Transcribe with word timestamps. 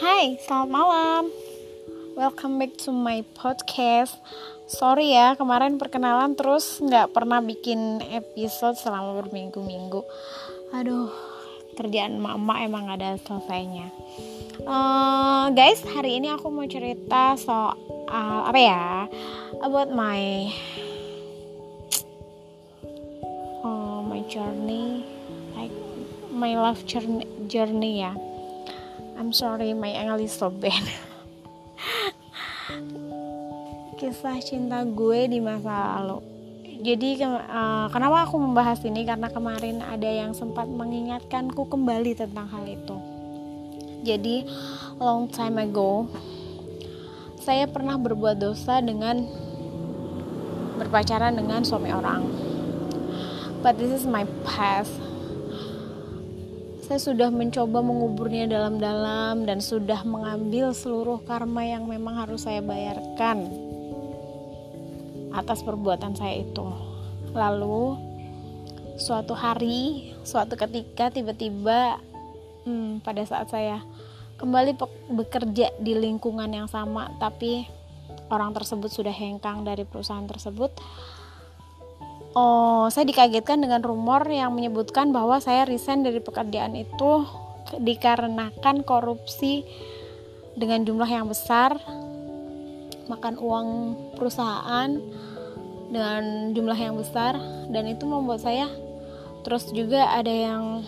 Hai, 0.00 0.40
selamat 0.40 0.70
malam. 0.72 1.22
Welcome 2.16 2.56
back 2.56 2.80
to 2.88 2.96
my 2.96 3.20
podcast. 3.36 4.16
Sorry 4.64 5.12
ya, 5.12 5.36
kemarin 5.36 5.76
perkenalan 5.76 6.32
terus 6.32 6.80
nggak 6.80 7.12
pernah 7.12 7.44
bikin 7.44 8.00
episode 8.08 8.80
selama 8.80 9.20
berminggu-minggu. 9.20 10.00
Aduh, 10.72 11.12
kerjaan 11.76 12.16
mama 12.16 12.64
emang 12.64 12.88
ada 12.88 13.20
selesainya. 13.20 13.92
Uh, 14.64 15.52
guys, 15.52 15.84
hari 15.84 16.16
ini 16.24 16.32
aku 16.32 16.48
mau 16.48 16.64
cerita 16.64 17.36
soal 17.36 17.76
apa 18.48 18.56
ya? 18.56 19.04
About 19.60 19.92
my 19.92 20.48
uh, 23.60 24.00
my 24.08 24.24
journey, 24.24 25.04
like 25.52 25.76
my 26.32 26.56
life 26.56 26.80
journey, 26.88 27.28
journey 27.44 28.00
ya 28.00 28.31
I'm 29.16 29.30
sorry 29.32 29.72
my 29.76 29.92
English 29.92 30.34
so 30.36 30.48
bad. 30.48 30.82
Kisah 34.00 34.40
cinta 34.42 34.82
gue 34.82 35.30
di 35.30 35.38
masa 35.38 36.00
lalu. 36.00 36.18
Jadi 36.82 37.22
uh, 37.22 37.86
kenapa 37.94 38.26
aku 38.26 38.42
membahas 38.42 38.82
ini? 38.82 39.06
Karena 39.06 39.30
kemarin 39.30 39.78
ada 39.78 40.10
yang 40.10 40.34
sempat 40.34 40.66
mengingatkanku 40.66 41.70
kembali 41.70 42.18
tentang 42.18 42.50
hal 42.50 42.66
itu. 42.66 42.96
Jadi 44.02 44.50
long 44.98 45.30
time 45.30 45.62
ago 45.62 46.10
saya 47.38 47.70
pernah 47.70 47.94
berbuat 47.94 48.38
dosa 48.38 48.82
dengan 48.82 49.22
berpacaran 50.82 51.38
dengan 51.38 51.62
suami 51.62 51.94
orang. 51.94 52.26
But 53.62 53.78
this 53.78 53.94
is 53.94 54.02
my 54.02 54.26
past 54.42 54.90
saya 56.82 56.98
sudah 56.98 57.30
mencoba 57.30 57.78
menguburnya 57.78 58.50
dalam-dalam 58.50 59.46
dan 59.46 59.62
sudah 59.62 60.02
mengambil 60.02 60.74
seluruh 60.74 61.22
karma 61.22 61.62
yang 61.62 61.86
memang 61.86 62.26
harus 62.26 62.42
saya 62.42 62.58
bayarkan 62.58 63.46
atas 65.32 65.62
perbuatan 65.62 66.18
saya 66.18 66.42
itu. 66.42 66.66
Lalu 67.32 67.96
suatu 68.98 69.32
hari, 69.32 70.12
suatu 70.26 70.58
ketika 70.58 71.08
tiba-tiba 71.08 72.02
hmm, 72.66 73.00
pada 73.06 73.22
saat 73.24 73.48
saya 73.48 73.80
kembali 74.42 74.74
bekerja 75.14 75.70
di 75.78 75.94
lingkungan 75.94 76.50
yang 76.50 76.66
sama 76.66 77.14
tapi 77.22 77.62
orang 78.26 78.50
tersebut 78.50 78.90
sudah 78.90 79.14
hengkang 79.14 79.62
dari 79.62 79.86
perusahaan 79.86 80.26
tersebut 80.26 80.74
oh 82.32 82.88
saya 82.88 83.04
dikagetkan 83.08 83.60
dengan 83.60 83.80
rumor 83.84 84.24
yang 84.28 84.52
menyebutkan 84.52 85.12
bahwa 85.12 85.38
saya 85.38 85.68
resign 85.68 86.04
dari 86.04 86.20
pekerjaan 86.20 86.76
itu 86.76 87.24
dikarenakan 87.78 88.84
korupsi 88.84 89.64
dengan 90.52 90.84
jumlah 90.84 91.08
yang 91.08 91.28
besar 91.28 91.80
makan 93.08 93.34
uang 93.40 93.68
perusahaan 94.16 94.90
dengan 95.92 96.54
jumlah 96.56 96.78
yang 96.78 96.96
besar 96.96 97.36
dan 97.68 97.84
itu 97.88 98.04
membuat 98.08 98.40
saya 98.40 98.68
terus 99.42 99.68
juga 99.74 100.08
ada 100.12 100.30
yang 100.30 100.86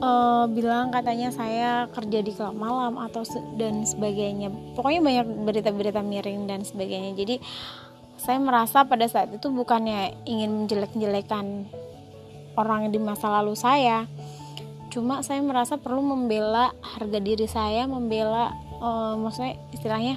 uh, 0.00 0.44
bilang 0.48 0.92
katanya 0.92 1.32
saya 1.32 1.90
kerja 1.92 2.22
di 2.22 2.32
malam 2.56 3.00
atau 3.00 3.22
dan 3.56 3.84
sebagainya. 3.84 4.52
Pokoknya 4.76 5.00
banyak 5.02 5.26
berita-berita 5.44 6.00
miring 6.00 6.48
dan 6.48 6.62
sebagainya. 6.62 7.16
Jadi 7.16 7.36
saya 8.16 8.38
merasa 8.40 8.84
pada 8.88 9.06
saat 9.06 9.32
itu 9.32 9.46
bukannya 9.52 10.16
ingin 10.24 10.64
menjelek-jelekan 10.64 11.68
orang 12.56 12.88
di 12.88 12.98
masa 12.98 13.28
lalu 13.40 13.54
saya. 13.54 14.08
Cuma 14.90 15.20
saya 15.20 15.44
merasa 15.44 15.76
perlu 15.76 16.00
membela 16.00 16.72
harga 16.80 17.20
diri 17.20 17.44
saya 17.44 17.84
membela 17.84 18.56
uh, 18.80 19.12
maksudnya 19.20 19.60
istilahnya 19.76 20.16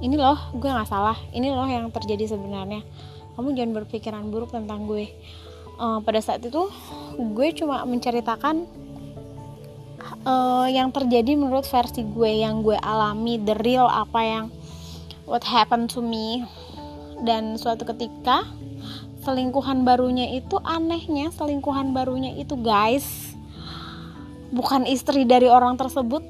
ini 0.00 0.16
loh 0.16 0.38
gue 0.54 0.70
nggak 0.70 0.88
salah. 0.88 1.18
Ini 1.34 1.50
loh 1.50 1.66
yang 1.66 1.90
terjadi 1.90 2.30
sebenarnya. 2.30 2.86
Kamu 3.34 3.52
jangan 3.52 3.72
berpikiran 3.82 4.24
buruk 4.30 4.54
tentang 4.54 4.86
gue. 4.86 5.10
Uh, 5.80 5.98
pada 6.04 6.20
saat 6.20 6.44
itu 6.44 6.68
gue 7.16 7.48
cuma 7.56 7.82
menceritakan 7.88 8.68
uh, 10.24 10.68
yang 10.68 10.92
terjadi 10.92 11.36
menurut 11.36 11.64
versi 11.64 12.04
gue 12.04 12.44
yang 12.44 12.60
gue 12.60 12.76
alami 12.76 13.40
the 13.40 13.56
real 13.64 13.88
apa 13.88 14.20
yang 14.20 14.44
what 15.24 15.44
happened 15.44 15.88
to 15.88 16.04
me 16.04 16.44
dan 17.26 17.56
suatu 17.60 17.84
ketika 17.84 18.44
selingkuhan 19.20 19.84
barunya 19.84 20.32
itu 20.32 20.56
anehnya 20.64 21.28
selingkuhan 21.34 21.92
barunya 21.92 22.32
itu 22.40 22.56
guys 22.56 23.36
bukan 24.50 24.88
istri 24.88 25.28
dari 25.28 25.46
orang 25.46 25.76
tersebut 25.76 26.24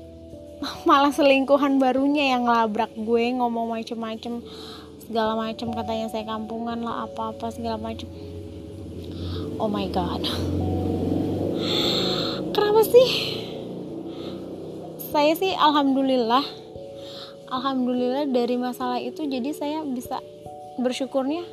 malah 0.88 1.14
selingkuhan 1.14 1.78
barunya 1.78 2.34
yang 2.36 2.44
labrak 2.44 2.90
gue 2.98 3.24
ngomong 3.38 3.72
macem-macem 3.72 4.42
segala 5.10 5.34
macem 5.34 5.74
katanya 5.74 6.06
saya 6.06 6.22
kampungan 6.22 6.86
lah 6.86 7.10
apa-apa 7.10 7.50
segala 7.50 7.82
macem. 7.82 8.06
Oh 9.58 9.66
my 9.66 9.90
god. 9.90 10.22
Kenapa 12.54 12.86
sih? 12.86 13.10
Saya 15.10 15.34
sih 15.34 15.50
alhamdulillah 15.50 16.46
alhamdulillah 17.50 18.30
dari 18.30 18.54
masalah 18.54 19.02
itu 19.02 19.26
jadi 19.26 19.50
saya 19.50 19.82
bisa 19.82 20.22
bersyukurnya. 20.80 21.44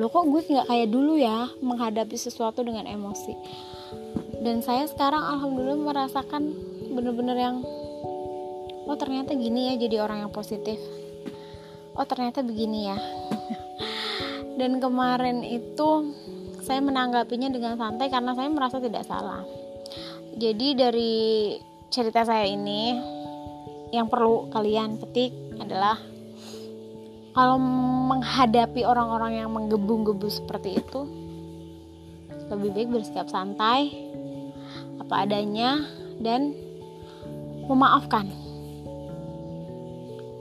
Lo 0.00 0.08
kok 0.08 0.24
gue 0.24 0.40
nggak 0.40 0.68
kayak 0.72 0.88
dulu 0.88 1.20
ya 1.20 1.52
menghadapi 1.60 2.16
sesuatu 2.16 2.64
dengan 2.64 2.88
emosi? 2.88 3.36
Dan 4.40 4.64
saya 4.64 4.88
sekarang 4.88 5.20
alhamdulillah 5.20 5.80
merasakan 5.80 6.52
bener-bener 6.92 7.36
yang 7.36 7.56
oh 8.88 8.96
ternyata 8.98 9.36
gini 9.36 9.72
ya 9.72 9.74
jadi 9.76 10.04
orang 10.04 10.26
yang 10.26 10.32
positif. 10.32 10.80
Oh 11.92 12.08
ternyata 12.08 12.40
begini 12.40 12.88
ya. 12.88 12.98
Dan 14.60 14.80
kemarin 14.80 15.44
itu 15.44 16.12
saya 16.64 16.80
menanggapinya 16.80 17.52
dengan 17.52 17.76
santai 17.76 18.08
karena 18.08 18.32
saya 18.32 18.48
merasa 18.48 18.80
tidak 18.80 19.04
salah. 19.04 19.44
Jadi 20.32 20.68
dari 20.72 21.14
cerita 21.92 22.24
saya 22.24 22.48
ini 22.48 22.96
yang 23.92 24.08
perlu 24.08 24.48
kalian 24.48 24.96
petik 24.96 25.36
adalah 25.60 26.00
kalau 27.32 27.56
menghadapi 28.12 28.84
orang-orang 28.84 29.40
yang 29.40 29.50
menggebu-gebu 29.52 30.28
seperti 30.28 30.80
itu 30.80 31.08
lebih 32.52 32.70
baik 32.76 32.88
bersikap 32.92 33.32
santai 33.32 33.88
apa 35.00 35.24
adanya 35.24 35.80
dan 36.20 36.52
memaafkan. 37.64 38.28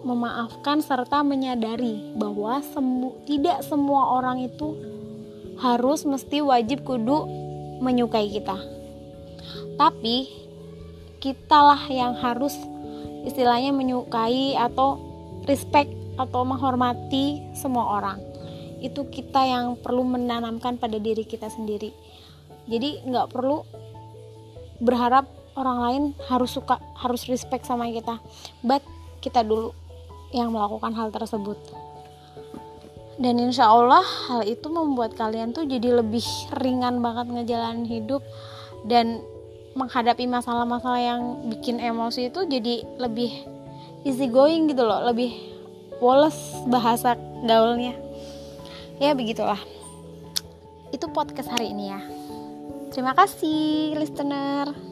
Memaafkan 0.01 0.81
serta 0.81 1.21
menyadari 1.21 2.17
bahwa 2.17 2.59
semu, 2.65 3.21
tidak 3.29 3.61
semua 3.63 4.17
orang 4.17 4.43
itu 4.43 4.75
harus 5.61 6.03
mesti 6.03 6.41
wajib 6.41 6.81
kudu 6.83 7.29
menyukai 7.79 8.27
kita. 8.27 8.57
Tapi 9.77 10.25
kitalah 11.21 11.85
yang 11.87 12.17
harus 12.17 12.57
istilahnya 13.29 13.69
menyukai 13.69 14.57
atau 14.57 14.97
respect 15.45 16.00
atau 16.15 16.41
menghormati 16.43 17.53
semua 17.55 18.01
orang. 18.01 18.19
Itu 18.81 19.07
kita 19.07 19.45
yang 19.45 19.77
perlu 19.77 20.03
menanamkan 20.03 20.81
pada 20.81 20.97
diri 20.97 21.23
kita 21.23 21.47
sendiri. 21.47 21.93
Jadi 22.65 23.05
nggak 23.05 23.29
perlu 23.29 23.61
berharap 24.81 25.29
orang 25.53 25.77
lain 25.85 26.03
harus 26.25 26.57
suka 26.57 26.81
harus 26.97 27.29
respect 27.29 27.67
sama 27.69 27.87
kita. 27.93 28.17
But 28.65 28.81
kita 29.21 29.45
dulu 29.45 29.75
yang 30.33 30.49
melakukan 30.49 30.95
hal 30.97 31.13
tersebut. 31.13 31.57
Dan 33.21 33.37
insya 33.37 33.69
Allah 33.69 34.01
hal 34.01 34.41
itu 34.49 34.65
membuat 34.71 35.13
kalian 35.13 35.53
tuh 35.53 35.69
jadi 35.69 36.01
lebih 36.01 36.25
ringan 36.57 37.05
banget 37.05 37.29
ngejalanin 37.29 37.85
hidup. 37.85 38.25
Dan 38.81 39.21
menghadapi 39.77 40.27
masalah-masalah 40.27 40.99
yang 40.99 41.21
bikin 41.47 41.79
emosi 41.79 42.27
itu 42.27 42.43
jadi 42.43 42.83
lebih 42.99 43.31
easy 44.03 44.27
going 44.27 44.67
gitu 44.67 44.83
loh 44.83 45.05
lebih 45.07 45.31
Woles 46.01 46.35
bahasa 46.65 47.13
gaulnya. 47.45 47.93
Ya 48.97 49.13
begitulah. 49.13 49.61
Itu 50.89 51.07
podcast 51.13 51.47
hari 51.47 51.71
ini 51.71 51.93
ya. 51.93 52.01
Terima 52.91 53.15
kasih 53.15 53.95
listener 53.95 54.90